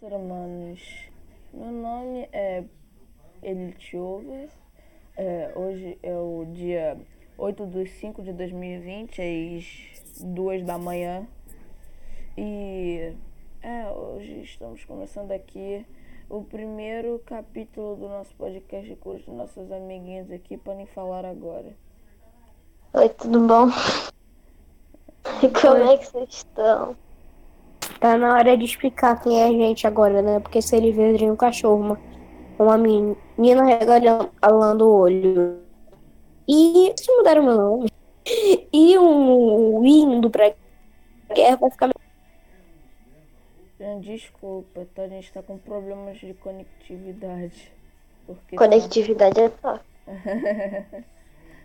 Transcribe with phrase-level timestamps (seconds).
[0.00, 0.80] ser humanos.
[1.52, 2.64] Meu nome é
[3.42, 4.48] Elite Over.
[5.14, 6.98] É, hoje é o dia
[7.36, 11.28] 8 de 5 de 2020, às 2 da manhã.
[12.34, 13.14] E
[13.62, 15.84] é, hoje estamos começando aqui
[16.30, 21.76] o primeiro capítulo do nosso podcast com os nossos amiguinhos aqui podem falar agora.
[22.94, 23.68] Oi, tudo bom?
[25.60, 26.96] Como é que vocês estão?
[28.00, 30.40] Tá na hora de explicar quem é a gente agora, né?
[30.40, 32.00] Porque se ele veria um cachorro, uma,
[32.58, 35.60] uma menina regalando o olho.
[36.48, 37.90] E vocês mudaram meu nome.
[38.72, 40.54] E um indo pra
[41.34, 41.90] guerra vai ficar.
[44.00, 45.02] Desculpa, tá?
[45.02, 47.72] A gente tá com problemas de conectividade.
[48.26, 49.42] Porque Conectividade tá...
[49.42, 49.84] é top.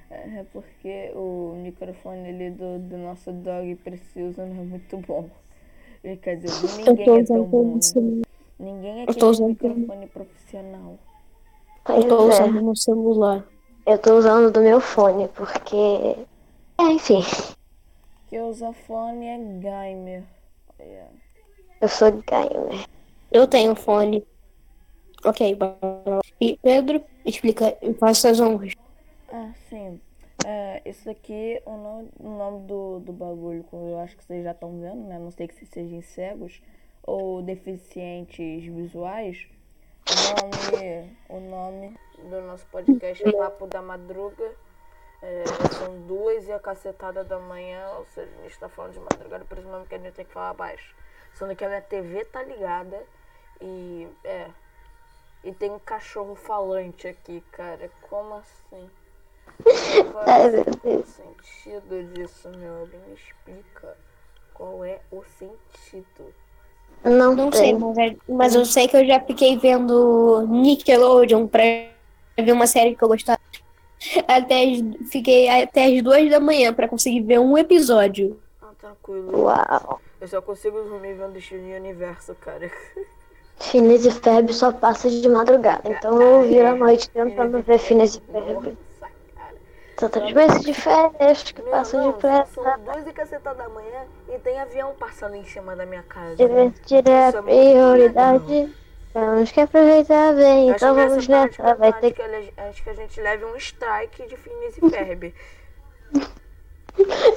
[0.09, 5.29] é porque o microfone ali do, do nosso dog precioso não é muito bom.
[6.21, 8.21] Quer dizer, ninguém é tão bom, né?
[8.59, 10.99] Ninguém aqui tem um microfone profissional.
[11.89, 12.62] eu tô usando é.
[12.62, 13.47] no celular.
[13.87, 15.75] Eu tô usando do meu fone, porque.
[16.77, 17.21] É, enfim.
[18.27, 20.23] Que usa fone é gamer.
[20.79, 21.12] Yeah.
[21.81, 22.87] Eu sou gamer.
[23.31, 24.23] Eu tenho fone.
[25.23, 25.57] Ok,
[26.40, 28.73] e Pedro, explica, faça as honras.
[29.31, 29.99] Ah, sim.
[30.48, 34.43] É, esse daqui, o nome, o nome do, do bagulho, como eu acho que vocês
[34.43, 35.18] já estão vendo, né?
[35.18, 36.62] Não sei que vocês sejam cegos
[37.02, 39.48] ou deficientes visuais.
[40.07, 44.54] O nome, o nome do nosso podcast é Papo da Madruga.
[45.20, 45.46] É,
[45.79, 49.46] são duas e a cacetada da manhã, ou seja, a gente está falando de madrugada,
[49.46, 50.96] por isso mesmo que a gente tem que falar baixo.
[51.34, 53.04] Sendo que a minha TV tá ligada
[53.59, 54.07] e.
[54.24, 54.52] É.
[55.43, 57.90] E tem um cachorro falante aqui, cara.
[58.07, 58.91] Como assim?
[60.12, 62.79] Qual é o sentido disso, meu?
[62.79, 63.98] Alguém me explica.
[64.53, 66.34] Qual é o sentido?
[67.03, 71.62] Não, não sei, mas, é, mas eu sei que eu já fiquei vendo Nickelodeon pra
[72.38, 73.40] ver uma série que eu gostava.
[74.28, 74.66] Até
[75.12, 78.40] fiquei até as duas da manhã para conseguir ver um episódio.
[78.62, 79.44] Ah, tranquilo.
[79.44, 80.02] Uau.
[80.19, 82.72] Eu só consigo dormir vendo Steven Universo, cara.
[83.59, 85.90] Phineas e Ferb só passa de madrugada.
[85.90, 88.78] Então eu viro à noite tentando ver Phineas e Ferb.
[89.97, 92.61] Tantas vezes de férias que Meu, passam não, depressa.
[92.61, 96.35] São duas e caceta da manhã e tem avião passando em cima da minha casa.
[96.35, 98.75] Divertir é a é prioridade.
[99.13, 101.75] Temos que aproveitar bem, então vamos nessa.
[101.75, 102.22] Vai ter que...
[102.22, 105.33] Acho que a gente leve um strike de Phineas e Ferb.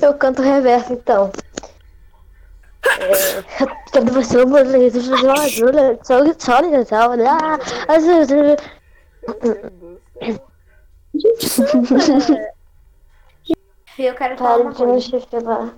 [0.02, 1.30] eu canto reverso então.
[3.00, 3.42] É,
[3.92, 4.38] quando você
[6.02, 6.19] só
[9.22, 10.47] só
[11.25, 12.53] olhar.
[13.99, 15.17] Eu quero falar uma coisa.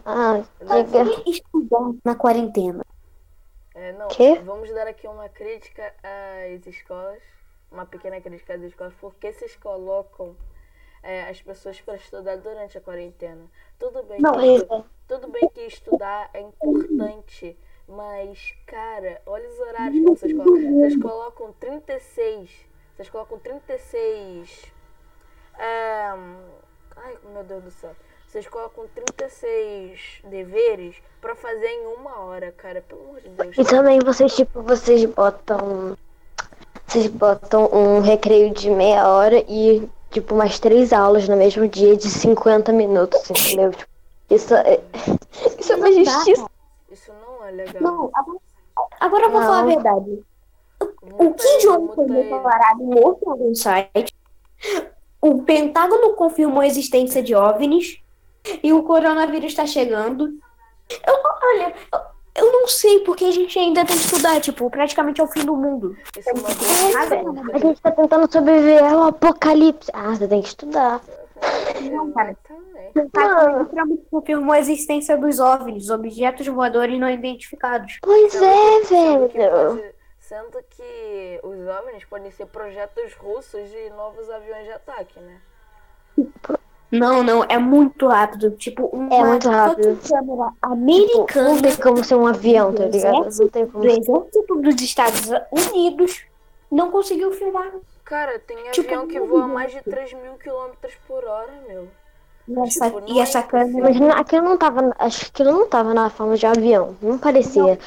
[0.04, 1.22] Ah, diga.
[1.26, 2.84] estudar na quarentena.
[3.74, 4.38] É, não, que?
[4.40, 7.22] vamos dar aqui uma crítica às escolas,
[7.72, 10.36] uma pequena crítica às escolas, porque vocês colocam
[11.02, 13.46] é, as pessoas para estudar durante a quarentena.
[13.78, 14.84] Tudo bem, não, que, é.
[15.08, 17.58] tudo bem que estudar é importante,
[17.88, 20.74] mas, cara, olha os horários que vocês colocam.
[20.74, 22.50] Vocês colocam 36.
[22.94, 24.79] Vocês colocam 36
[25.60, 26.14] é...
[26.96, 27.90] Ai, meu Deus do céu.
[28.26, 32.80] Vocês colocam 36 deveres para fazer em uma hora, cara.
[32.80, 33.58] Pelo amor de Deus.
[33.58, 35.96] E também vocês, tipo, vocês botam.
[36.86, 41.96] Vocês botam um recreio de meia hora e, tipo, mais três aulas no mesmo dia
[41.96, 43.72] de 50 minutos, entendeu?
[43.72, 43.90] Tipo,
[44.30, 44.80] isso é.
[45.58, 46.50] Isso é uma justiça.
[46.90, 47.82] Isso não é legal.
[47.82, 48.10] Não,
[48.98, 49.46] agora eu vou não.
[49.46, 50.22] falar a verdade.
[51.18, 54.14] O que João foi declarado morto no site
[55.20, 58.00] o Pentágono confirmou a existência de OVNIs
[58.62, 60.38] e o coronavírus está chegando.
[61.06, 62.00] Eu, olha, eu,
[62.34, 65.44] eu não sei porque a gente ainda tem que estudar, tipo, praticamente é o fim
[65.44, 65.96] do mundo.
[66.16, 69.90] É é, a gente está tentando sobreviver ao apocalipse.
[69.92, 71.00] Ah, você tem que estudar.
[71.90, 72.36] Não, cara.
[72.88, 77.98] O Pentágono confirmou a existência dos OVNIs, objetos voadores não identificados.
[78.02, 79.99] Pois é, velho.
[80.30, 85.40] Sendo que os OVNIs podem ser projetos russos de novos aviões de ataque, né?
[86.88, 88.52] Não, não, é muito rápido.
[88.52, 89.98] Tipo, uma é muito rápido.
[90.08, 91.26] câmera americana.
[91.26, 93.28] Tipo, não tem como ser um avião, tá ligado?
[93.40, 93.82] Não tem como.
[93.82, 96.24] Do exército dos Estados Unidos
[96.70, 97.72] não conseguiu filmar.
[98.04, 101.88] Cara, tem tipo, avião que voa mais de 3 mil quilômetros por hora, meu.
[102.46, 103.92] E essa, tipo, e essa é câmera.
[103.92, 104.94] Mas aquilo não tava.
[104.96, 106.96] Acho que aquilo não tava na forma de avião.
[107.02, 107.62] Não parecia.
[107.64, 107.78] Não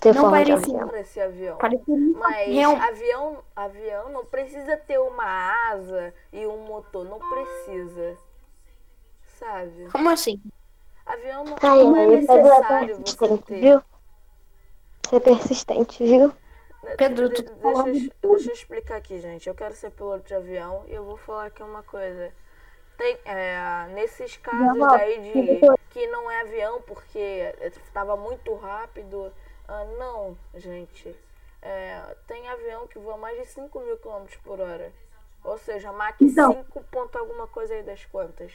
[0.00, 0.88] ter não forma parecia, de avião.
[0.88, 1.56] Parecia avião.
[1.58, 2.76] Parecia Mas real.
[2.76, 5.24] avião, avião não precisa ter uma
[5.70, 8.16] asa e um motor, não precisa.
[9.38, 9.88] Sabe?
[9.90, 10.40] Como assim?
[11.04, 13.60] Avião não, Ai, não é necessário você ter.
[13.60, 13.82] Viu?
[15.08, 16.32] Ser persistente, viu?
[16.96, 19.48] Pedro, De- tu tá deixa, eu- de deixa eu explicar aqui, gente.
[19.48, 22.32] Eu quero ser piloto de avião e eu vou falar aqui uma coisa.
[22.96, 25.60] Tem, é, nesses casos Não, daí de
[25.90, 27.54] que não é avião porque
[27.84, 29.32] estava muito rápido.
[29.68, 31.14] Ah, não, gente.
[31.62, 34.92] É, tem avião que voa mais de 5 mil km por hora.
[35.44, 36.52] Ou seja, Mach Então.
[36.52, 38.52] 5 ponto alguma coisa aí das contas.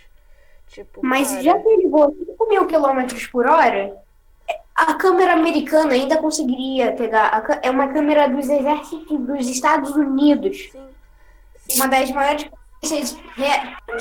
[0.67, 4.01] Tipo, Mas cara, já que ele voa 5 mil quilômetros por hora,
[4.73, 7.43] a câmera americana ainda conseguiria pegar.
[7.61, 10.71] é uma câmera dos exércitos dos Estados Unidos.
[10.71, 12.49] sim, Uma das maiores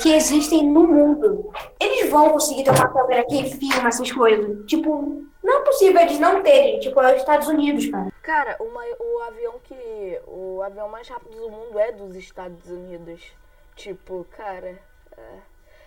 [0.01, 1.51] que existem no mundo.
[1.79, 4.65] Eles vão conseguir ter uma câmera que filma essas coisas.
[4.65, 6.79] Tipo, não é possível eles não terem.
[6.79, 8.11] Tipo, é os Estados Unidos, cara.
[8.21, 10.21] Cara, o, mai- o avião que.
[10.27, 13.33] O avião mais rápido do mundo é dos Estados Unidos.
[13.75, 14.79] Tipo, cara.
[15.17, 15.39] é.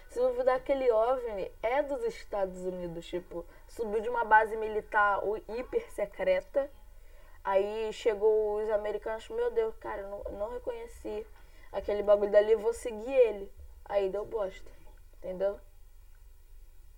[0.09, 3.07] Se duvidar aquele OVNI é dos Estados Unidos.
[3.07, 6.71] Tipo, subiu de uma base militar hiper secreta.
[7.43, 11.27] Aí chegou os americanos, meu Deus, cara, não, não reconheci
[11.73, 13.53] aquele bagulho dali, vou seguir ele.
[13.85, 14.71] Aí deu bosta.
[15.19, 15.59] Entendeu?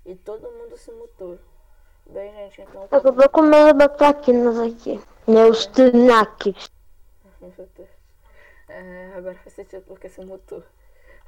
[0.05, 1.39] E todo mundo se mutou.
[2.11, 2.89] Bem, gente, então.
[2.91, 5.01] Eu tô comendo bataquinas aqui.
[5.27, 6.71] Meus snacks.
[7.41, 7.89] Meu Deus.
[8.69, 10.61] É, agora faz sentido porque você mutou.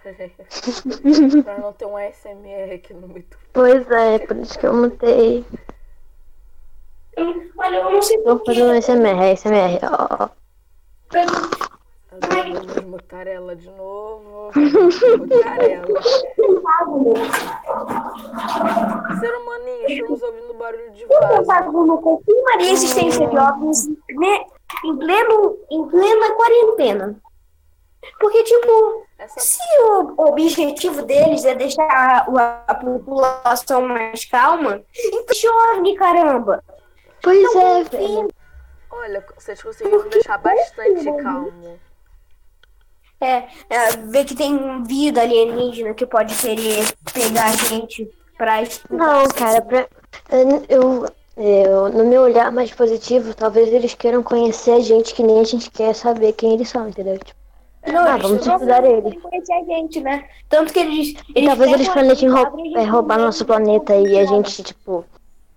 [1.44, 3.36] pra não ter um ASMR aqui no meio do...
[3.52, 5.44] Pois é, por isso que eu mutei.
[7.56, 10.28] Olha, eu não sei Vou fazer um SMR, SMR, ó.
[12.10, 14.50] Agora vamos mutar ela de novo.
[14.52, 15.86] Vamos mutar ela.
[19.20, 21.98] Ser humaninho, estamos ouvindo barulho de vaso.
[21.98, 24.44] Confirmaria a existência de OVNIs né,
[24.84, 27.20] em, pleno, em plena quarentena.
[28.20, 35.72] Porque, tipo, Essa se o objetivo deles é deixar a, a população mais calma, então
[35.72, 36.64] OVNI, caramba.
[37.22, 38.28] Pois é, velho.
[38.90, 41.78] Olha, vocês conseguiram deixar bastante calmo.
[43.20, 48.96] É, é, ver que tem vida alienígena que pode querer pegar a gente pra estudar.
[48.96, 49.88] Não, cara, pra,
[50.68, 51.06] eu,
[51.36, 55.44] eu, no meu olhar mais positivo, talvez eles queiram conhecer a gente que nem a
[55.44, 57.18] gente quer saber quem eles são, entendeu?
[57.18, 57.38] Tipo,
[57.86, 59.20] Não, ah, eles vamos estudar eles.
[59.20, 60.24] conhecer a gente, né?
[60.48, 61.14] Tanto que eles.
[61.34, 65.04] E talvez eles planejem roubar no nosso planeta e a gente, tipo,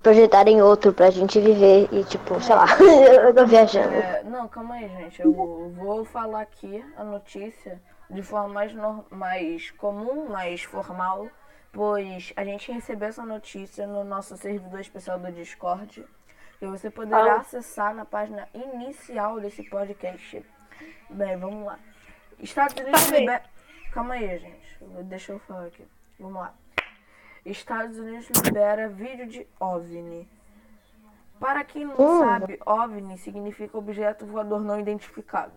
[0.01, 2.65] projetarem outro pra gente viver e, tipo, sei lá,
[3.23, 3.93] eu tô viajando.
[3.95, 5.21] É, não, calma aí, gente.
[5.21, 5.31] Eu
[5.75, 8.73] vou falar aqui a notícia de forma mais,
[9.09, 11.27] mais comum, mais formal,
[11.71, 16.05] pois a gente recebeu essa notícia no nosso servidor especial do Discord.
[16.61, 17.39] E você poderá Ah.
[17.39, 20.45] acessar na página inicial desse podcast.
[21.09, 21.79] Bem, vamos lá.
[22.39, 23.43] Estados Unidos libera...
[23.91, 24.77] Calma aí, gente.
[25.03, 25.85] Deixa eu falar aqui.
[26.19, 26.53] Vamos lá.
[27.45, 30.27] Estados Unidos libera vídeo de OVNI.
[31.39, 32.19] Para quem não Hum.
[32.19, 35.53] sabe, OVNI significa objeto voador não identificado.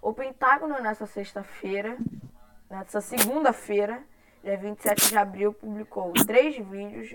[0.00, 1.96] O Pentágono, nessa sexta-feira,
[2.70, 4.02] nessa segunda-feira,
[4.42, 7.14] dia 27 de abril, publicou três vídeos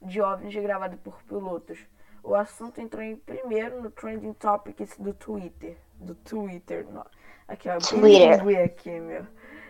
[0.00, 1.78] de OVNIs gravados por pilotos.
[2.22, 5.76] O assunto entrou em primeiro no Trending Topics do Twitter.
[5.94, 6.86] Do Twitter.
[6.90, 7.04] No,
[7.46, 7.78] aqui, ó.
[7.78, 8.64] Twitter.
[8.64, 9.26] aqui, meu.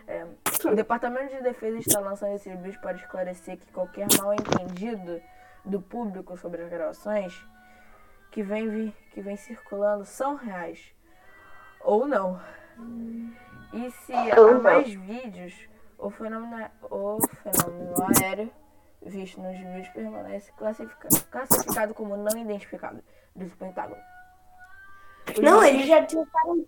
[0.07, 0.25] É,
[0.65, 5.21] o Departamento de Defesa está lançando esse vídeo para esclarecer que qualquer mal entendido
[5.65, 7.33] do público sobre as gravações
[8.31, 10.93] que vem, que vem circulando são reais.
[11.81, 12.41] Ou não.
[13.73, 15.53] E se há mais vídeos,
[15.97, 18.51] o fenômeno, o fenômeno aéreo
[19.01, 23.01] visto nos vídeos permanece classifica- classificado como não identificado,
[23.35, 24.01] diz o Pentágono.
[25.31, 26.65] Os Não, eles já tentaram.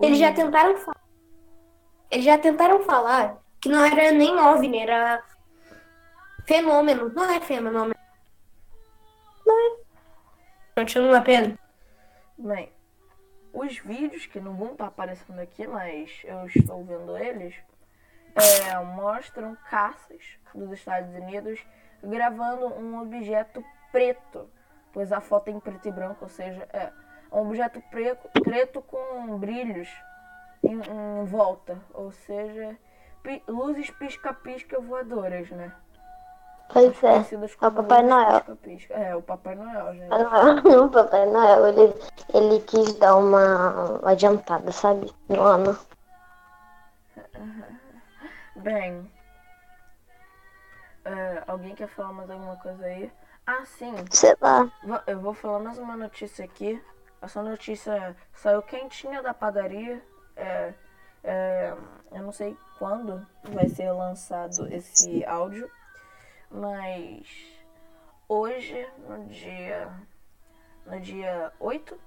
[0.00, 1.03] Eles já tentaram falar.
[2.14, 5.20] Eles já tentaram falar que não era nem OVNI, era
[6.46, 7.12] fenômeno.
[7.12, 7.92] Não é fenômeno.
[9.44, 9.76] Não é.
[10.76, 11.58] Continua, Pedro.
[12.38, 12.70] Bem,
[13.52, 17.52] os vídeos que não vão estar aparecendo aqui, mas eu estou vendo eles,
[18.36, 20.22] é, mostram caças
[20.54, 21.58] dos Estados Unidos
[22.00, 24.48] gravando um objeto preto,
[24.92, 26.92] pois a foto é em preto e branco, ou seja, é
[27.32, 29.88] um objeto preto, preto com brilhos
[30.68, 32.76] em, volta, ou seja,
[33.22, 35.72] pi- luzes pisca-pisca voadoras, né?
[36.72, 37.16] Pois é.
[37.16, 38.40] É o Papai Noel.
[38.40, 38.94] pisca-pisca.
[38.94, 40.08] É, o Papai Noel, gente.
[40.76, 41.94] O Papai Noel, ele,
[42.32, 45.12] ele quis dar uma adiantada, sabe?
[45.28, 45.78] No ano.
[48.56, 49.10] Bem,
[51.04, 53.12] é, alguém quer falar mais alguma coisa aí?
[53.46, 53.94] Ah, sim.
[54.10, 54.70] Sei lá.
[55.06, 56.82] Eu vou falar mais uma notícia aqui.
[57.20, 60.02] Essa notícia saiu quentinha da padaria.
[60.36, 60.74] É,
[61.22, 61.74] é,
[62.12, 65.70] eu não sei quando vai ser lançado esse áudio,
[66.50, 67.26] mas
[68.28, 69.90] hoje, no dia,
[70.86, 71.98] no dia 8,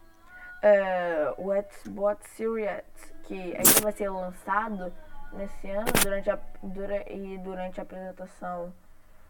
[0.62, 2.84] é, o Xbox Series
[3.24, 4.94] que ainda vai ser lançado
[5.34, 8.74] nesse ano durante a, dura, e durante a apresentação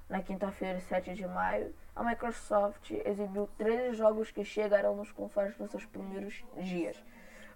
[0.08, 5.72] na quinta-feira, 7 de maio, a Microsoft exibiu 13 jogos que chegarão nos consoles nos
[5.72, 7.04] seus primeiros dias.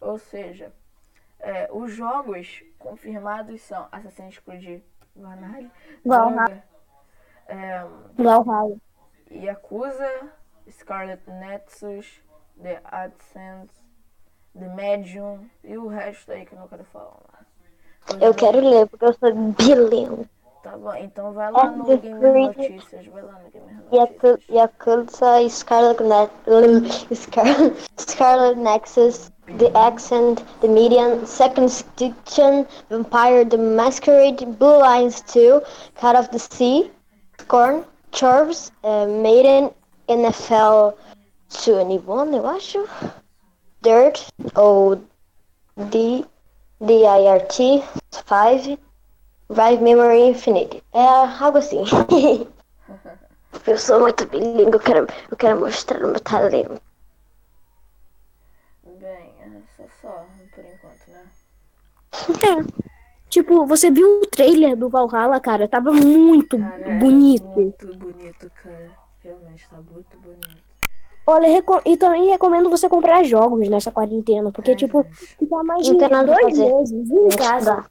[0.01, 0.73] Ou seja,
[1.41, 4.81] é, os jogos confirmados são Assassin's Creed
[5.15, 5.69] Valhalla,
[6.05, 6.63] Valhalla.
[7.47, 7.85] é,
[8.17, 8.77] Valhalla.
[9.31, 10.09] Yakuza,
[10.69, 12.21] Scarlet Nexus,
[12.61, 13.73] The AdSense,
[14.57, 17.45] The Medium e o resto aí que eu não quero falar.
[18.19, 20.25] Eu quero ler, porque eu sou bilhão.
[20.63, 22.33] Tá bom, então vai lá no Gamer.
[22.47, 24.43] Notícias, vai lá no Gamer Notícias.
[24.49, 27.45] Yakuza, Scarlet, ne- Scar-
[27.99, 35.61] Scarlet Nexus, The Accent, The median, Second Stiction, Vampire the Masquerade, Blue Lines 2,
[35.95, 36.91] Cut of the Sea,
[37.39, 39.71] Scorn, Chorves, eh, Maiden,
[40.07, 40.93] NFL
[41.49, 42.87] 21, eu acho.
[43.81, 45.01] Dirt, ou
[45.75, 46.25] D,
[46.79, 48.79] DIRT 5,
[49.49, 50.83] Drive Memory Infinite.
[50.93, 51.05] É
[51.39, 51.83] algo assim.
[53.67, 56.81] Eu sou muito bilíngue, eu quero, eu quero mostrar o meu talento.
[59.77, 61.23] Só, só por enquanto, né?
[62.47, 62.91] É.
[63.29, 65.67] Tipo, você viu o trailer do Valhalla, cara?
[65.67, 67.45] Tava muito Cara, é bonito.
[67.47, 68.91] muito bonito, cara.
[69.23, 70.71] Realmente tá muito bonito.
[71.25, 75.93] Olha, e também recomendo você comprar jogos nessa quarentena, porque, É, tipo, ficar mais de
[75.93, 76.73] dois fazer.
[76.73, 77.85] meses em casa.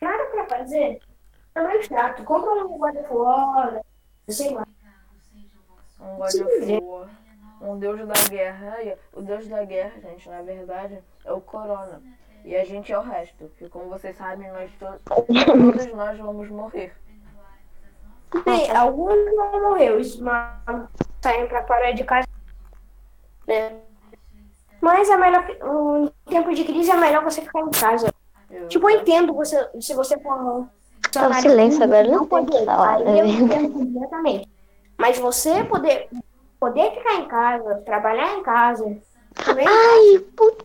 [0.00, 1.00] Nada pra fazer.
[1.54, 2.22] É mais chato.
[2.24, 3.80] Compra um God of War,
[4.28, 4.66] sei lá.
[6.00, 7.10] Um God of War.
[7.60, 8.76] Um deus da guerra.
[9.12, 12.00] O deus da guerra, gente, na verdade, é o Corona.
[12.44, 13.36] E a gente é o resto.
[13.48, 16.94] Porque como vocês sabem, nós to- todos nós vamos morrer.
[18.44, 20.52] Bem, alguns não morreu, os mas
[21.20, 22.26] saem pra fora de casa.
[23.46, 23.72] Né?
[24.80, 25.44] Mas é melhor.
[25.50, 28.12] Em tempo de crise é melhor você ficar em casa.
[28.50, 30.68] Eu- Tipo, eu entendo você, se você for.
[31.12, 33.20] Tá o silêncio agora, não tem o que poder, falar, aí né?
[33.20, 34.48] eu entendo completamente.
[34.98, 36.08] Mas você poder,
[36.60, 38.84] poder ficar em casa, trabalhar em casa,
[39.38, 40.64] Ai, puta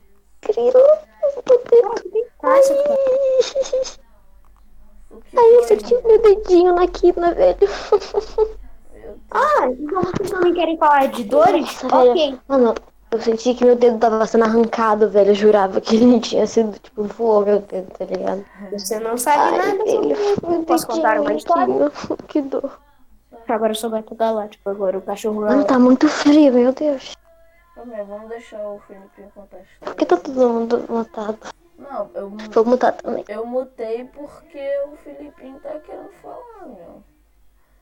[5.11, 7.57] O que Ai, eu senti meu dedinho na quina, velho.
[9.29, 11.81] Ah, então vocês também querem falar de dores?
[11.83, 12.39] Nossa, ok.
[12.47, 12.75] Mano,
[13.11, 15.31] eu senti que meu dedo tava sendo arrancado, velho.
[15.31, 18.43] Eu jurava que ele tinha sido, tipo, voou meu dedo, tá ligado?
[18.71, 20.49] Você não sabe Ai, nada sobre velho, isso.
[20.49, 21.91] meu Posso contar uma história?
[22.27, 22.79] Que dor.
[23.47, 27.13] Agora eu sou gato galáctico, agora o cachorro Mano, tá muito frio, meu Deus.
[27.75, 29.85] Vamos deixar o Felipe contar a história.
[29.85, 31.39] Por que tá todo mundo mutado?
[31.77, 33.25] Não, eu, Vou mutar também.
[33.27, 37.03] eu mutei porque o Filipinho tá querendo falar, meu.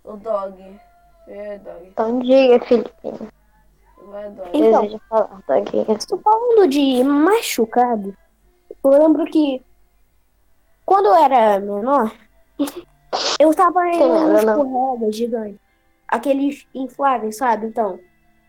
[0.04, 0.80] O Dog.
[1.28, 1.94] É, Dog.
[1.98, 3.30] Bom dia, Filipinho.
[4.08, 4.50] Vai, Dog.
[4.54, 4.82] Então.
[4.84, 5.44] Deseja falar.
[5.98, 8.16] Estou falando de machucado.
[8.84, 9.62] Eu lembro que
[10.86, 12.12] quando eu era menor,
[13.40, 15.60] eu tava em Tem um escorrega gigante.
[16.08, 17.68] Aqueles infláveis, sabe?
[17.68, 18.00] Então,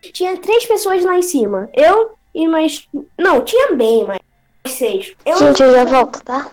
[0.01, 1.69] tinha três pessoas lá em cima.
[1.73, 2.87] Eu e mais.
[3.17, 4.19] Não, tinha bem mais
[4.67, 5.13] seis.
[5.25, 6.49] Eu, Gente, eu já volto, tá?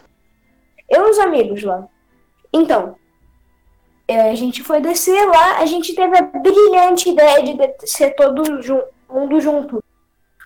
[0.88, 1.86] eu e os amigos lá.
[2.52, 2.96] Então,
[4.06, 8.62] é, a gente foi descer lá, a gente teve a brilhante ideia de descer todo
[8.62, 9.82] jun- mundo junto.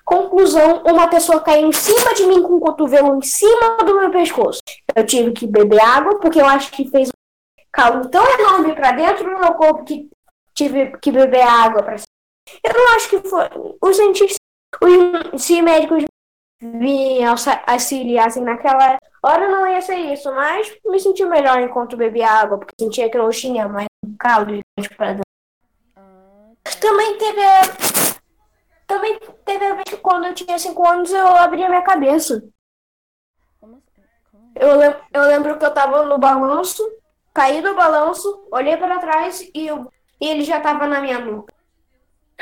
[0.04, 4.10] Conclusão, uma pessoa caiu em cima de mim com o cotovelo em cima do meu
[4.10, 4.60] pescoço.
[4.96, 7.12] Eu tive que beber água, porque eu acho que fez um
[7.72, 10.10] caldo tão enorme pra dentro do meu corpo que
[10.54, 11.96] tive que beber água pra
[12.62, 13.48] Eu não acho que foi.
[13.80, 14.38] Os cientistas,
[15.34, 16.04] os se médicos
[16.62, 22.58] me auxiliassem naquela hora, não ia ser isso, mas me senti melhor enquanto bebia água,
[22.58, 24.60] porque sentia que eu tinha mais um caldo
[24.96, 25.22] pra dentro.
[25.96, 27.60] Ah, Também teve a...
[28.86, 32.36] Também teve a vez que quando eu tinha 5 anos eu abri a minha cabeça.
[32.36, 32.52] assim?
[33.60, 33.82] Como?
[34.54, 36.82] Eu, lem- eu lembro que eu tava no balanço,
[37.32, 41.51] caí do balanço, olhei para trás e, eu- e ele já tava na minha nuca.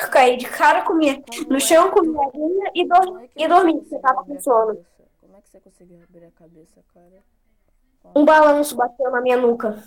[0.09, 3.28] Caí de cara com minha, Como no é chão com minha linha e, dor, é
[3.37, 4.66] e você dormi, porque tava com sono.
[4.75, 5.09] cabeça?
[5.21, 7.23] Como é que você conseguiu abrir a cabeça, cara?
[8.14, 9.85] Um balanço bateu na minha nuca.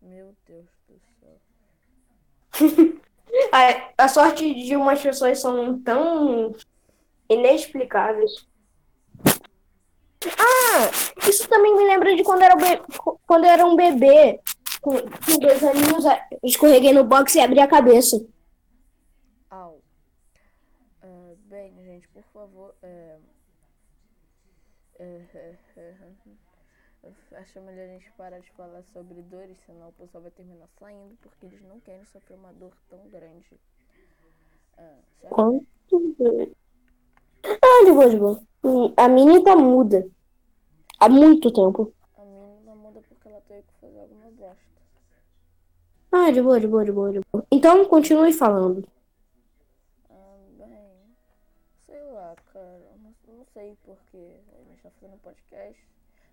[0.00, 3.00] Meu Deus do céu.
[3.52, 6.52] A, a sorte de umas pessoas são tão
[7.28, 8.46] inexplicáveis.
[10.36, 10.90] Ah,
[11.28, 12.54] isso também me lembra de quando era,
[13.26, 14.40] quando era um bebê.
[14.80, 16.04] Com, com dois aninhos,
[16.42, 18.16] escorreguei no box e abri a cabeça.
[19.50, 19.80] Au.
[21.02, 22.74] Ah, bem, gente, por favor.
[22.82, 23.18] É...
[24.98, 30.22] É, é, é, Acho melhor a gente parar de falar sobre dores, senão o pessoal
[30.22, 33.58] vai terminar saindo porque eles não querem sofrer uma dor tão grande.
[35.20, 35.34] Certo?
[35.34, 35.66] Quanto?
[37.44, 38.42] Ah, de boa, de boa.
[38.96, 40.06] A Mini tá muda.
[40.98, 41.92] Há muito tempo.
[42.16, 44.70] A menina não muda porque ela teve que fazer alguma bosta.
[46.12, 47.46] Ah, de boa, de boa, de boa, de boa.
[47.50, 48.86] Então, continue falando.
[53.52, 55.86] Sei porque a gente tá fazendo um podcast.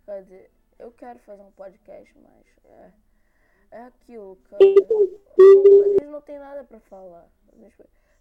[0.05, 2.91] Quer dizer, eu quero fazer um podcast, mas é,
[3.71, 4.63] é aquilo, cara.
[4.63, 7.27] A gente não tem nada pra falar.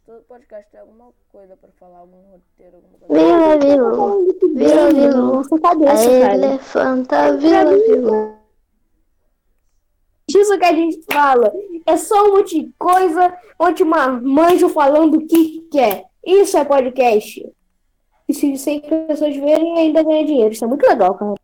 [0.05, 3.25] Todo podcast tem alguma coisa pra falar, algum roteiro, alguma coisa.
[3.25, 4.55] Vila, Vilu.
[4.55, 5.27] Vila, Vilu.
[5.35, 6.35] Nossa A cara.
[6.35, 8.37] elefanta, Vila, Vilu.
[10.29, 11.53] Isso que a gente fala.
[11.87, 16.05] É só um monte de coisa, um monte de marmanjo falando o que quer.
[16.25, 17.56] Isso é podcast.
[18.29, 20.53] E se 100 pessoas verem, ainda ganha dinheiro.
[20.53, 21.35] Isso é muito legal, cara.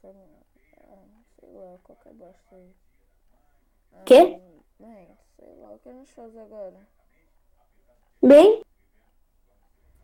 [0.00, 2.70] Sei lá, qualquer bosta aí.
[4.04, 4.40] Quê?
[4.78, 6.74] Bem, sei lá, o que a gente faz agora?
[8.22, 8.62] Bem,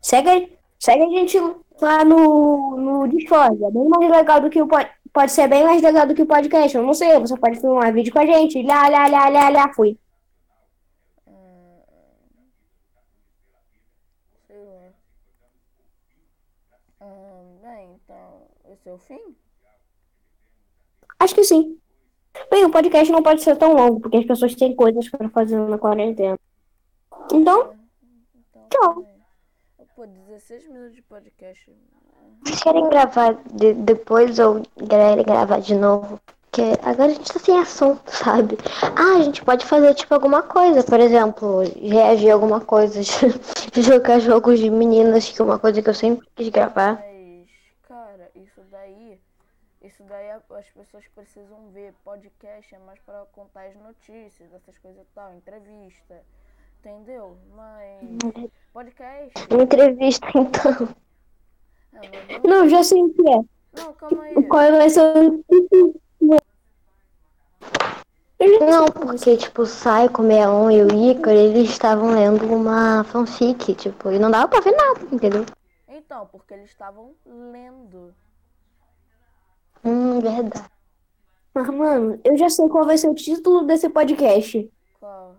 [0.01, 0.49] segue, a-
[0.79, 1.37] segue a gente
[1.81, 3.63] lá no, no Discord.
[3.63, 6.21] É bem mais legal do que o pod- Pode ser bem mais legal do que
[6.21, 6.75] o podcast.
[6.75, 8.61] Eu não sei, você pode filmar vídeo com a gente.
[8.63, 9.97] Lá, lá, lá, lá, lá, fui.
[14.47, 14.93] Sei lá.
[16.99, 19.35] Ah, bem, então, esse é o fim?
[21.19, 21.79] Acho que sim.
[22.51, 25.57] Bem, o podcast não pode ser tão longo, porque as pessoas têm coisas para fazer
[25.57, 26.37] na quarentena.
[27.33, 27.73] Então,
[28.35, 29.01] Então, Tchau.
[29.01, 29.17] bem.
[29.95, 31.71] Pô, 16 minutos de podcast.
[32.43, 36.19] Vocês querem gravar de- depois ou querem gravar de novo?
[36.57, 38.57] Porque agora a gente tá sem assunto, sabe?
[38.95, 42.99] Ah, a gente pode fazer tipo alguma coisa, por exemplo, reagir a alguma coisa,
[43.79, 46.95] jogar jogos de meninas, que é uma coisa que eu sempre quis gravar.
[46.95, 47.47] Mas,
[47.87, 49.19] cara, isso daí.
[49.83, 51.93] Isso daí a- as pessoas precisam ver.
[52.03, 56.23] Podcast é mais pra contar as notícias, essas coisas e tal, entrevista.
[56.79, 57.37] Entendeu?
[57.55, 58.51] Mas.
[58.73, 59.31] Podcast.
[59.61, 60.89] Entrevista, então.
[61.93, 63.41] Ah, mas não, já sei o que é.
[63.79, 64.43] Não, calma aí.
[64.47, 66.01] Qual vai ser o.
[68.39, 73.73] Não, porque, tipo, o Sai, o 61 e o Ícaro, eles estavam lendo uma fanfic,
[73.73, 75.43] tipo, e não dava pra ver nada, entendeu?
[75.87, 78.13] Então, porque eles estavam lendo.
[79.83, 80.69] Hum, verdade.
[81.53, 84.71] Mas, mano, eu já sei qual vai ser o título desse podcast.
[84.99, 85.35] Qual?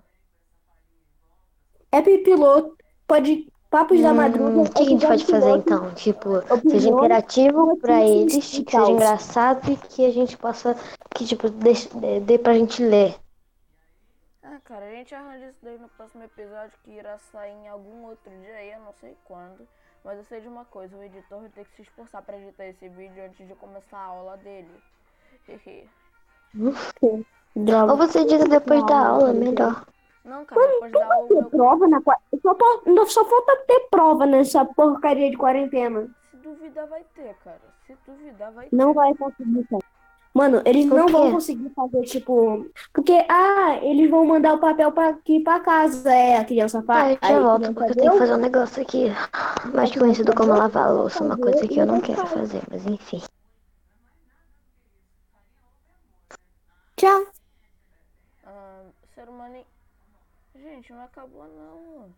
[1.93, 4.61] App Piloto, pode, Papos da Madruga.
[4.61, 5.95] Hum, o que a gente pode fazer então?
[5.95, 10.75] Tipo, seja interativo pra notícias eles, que seja engraçado e que a gente possa,
[11.15, 13.15] que tipo, dê, dê pra gente ler.
[14.43, 18.07] Ah, cara, a gente arranja isso daí no próximo episódio que irá sair em algum
[18.07, 19.69] outro dia aí, eu não sei quando.
[20.03, 22.65] Mas eu sei de uma coisa, o editor vai ter que se esforçar pra editar
[22.65, 24.71] esse vídeo antes de começar a aula dele.
[27.03, 29.85] Ou você diz depois da aula, melhor.
[30.29, 31.45] Não, cara, depois meu...
[31.51, 32.55] prova na só,
[33.07, 36.09] só falta ter prova nessa porcaria de quarentena.
[36.31, 37.61] se duvidar vai ter, cara.
[37.87, 38.77] Se duvidar vai ter.
[38.77, 39.83] Não vai conseguir, cara.
[40.35, 41.13] Mano, eles Por não quê?
[41.13, 42.67] vão conseguir fazer, tipo.
[42.93, 46.13] Porque, ah, eles vão mandar o papel pra aqui pra casa.
[46.13, 47.19] É, a criança Tá, faz.
[47.23, 49.07] eu já volto, porque eu tenho que fazer um negócio aqui,
[49.75, 53.21] mais conhecido como lavar a louça, uma coisa que eu não quero fazer, mas enfim.
[56.97, 57.27] Tchau.
[58.45, 58.83] Ah,
[59.15, 59.65] ser humano...
[60.63, 62.15] Gente, não acabou não.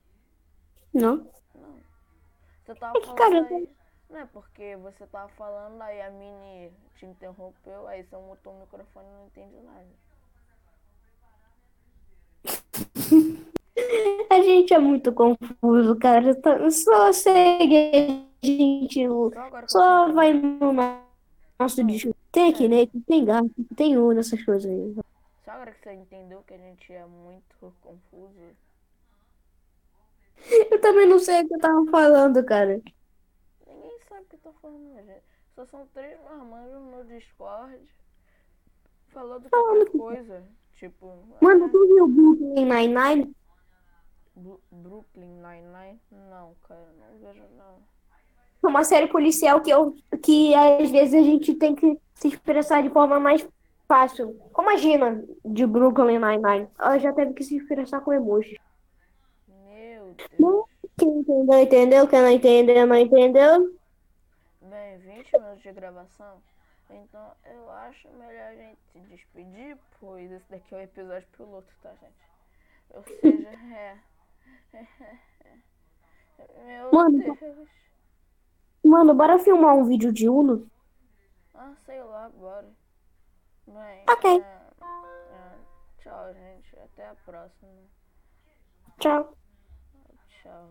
[0.92, 1.16] Não.
[1.54, 1.80] Não.
[2.64, 3.68] Você tava que, falando cara, aí...
[4.08, 8.60] Não é porque você tava falando, aí a Mini te interrompeu, aí você mutou o
[8.60, 9.86] microfone e não entendi nada.
[14.30, 16.34] A gente é muito confuso, cara.
[16.34, 19.06] Tá- Só segue a gente.
[19.06, 19.32] Só eu
[19.66, 20.72] Só sei vai no
[21.58, 22.14] nosso disco.
[22.30, 24.94] Tem Kinect, tem gato, tem Uno, essas coisas aí.
[25.50, 28.56] Só agora que você entendeu que a gente é muito confuso.
[30.70, 32.80] Eu também não sei o que eu tava falando, cara.
[33.66, 35.24] Ninguém sabe o que eu tô falando, gente.
[35.56, 37.80] Só são três marmanjos no Discord
[39.08, 40.44] falando qualquer coisa.
[40.74, 43.36] Tipo, Mano, ah, tu viu o Brooklyn Nine-Nine?
[44.70, 46.00] Brooklyn Nine-Nine?
[46.30, 47.82] Não, cara, não vejo não.
[48.62, 52.84] É uma série policial que, eu, que às vezes a gente tem que se expressar
[52.84, 53.44] de forma mais
[53.90, 54.38] fácil.
[54.52, 56.68] Como a Gina de Brooklyn Nine-Nine.
[56.78, 58.56] Ela já teve que se expressar com emojis.
[59.48, 60.30] Meu Deus.
[60.38, 60.64] Não,
[60.96, 62.08] Quem entendeu, entendeu.
[62.08, 63.76] Quem não entendeu, não entendeu.
[64.62, 66.40] Bem, 20 minutos de gravação.
[66.88, 71.72] Então eu acho melhor a gente se despedir, pois esse daqui é o episódio piloto,
[71.82, 72.30] tá, gente?
[72.90, 73.98] Ou seja, é.
[76.64, 77.68] Meu Mano, Deus.
[78.84, 80.70] Mano, bora filmar um vídeo de Uno?
[81.54, 82.68] Ah, sei lá, bora.
[83.70, 84.42] Bem, Ok.
[84.42, 85.58] é, é,
[85.98, 86.76] tchau, gente.
[86.80, 87.70] Até a próxima.
[88.98, 89.36] Tchau.
[90.42, 90.70] Tchau.